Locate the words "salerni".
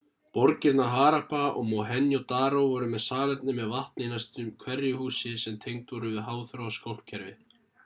3.05-3.55